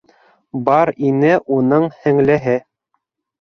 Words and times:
Бар 0.69 0.91
ине 1.09 1.35
уның 1.59 1.85
һеңлеһе! 2.07 2.57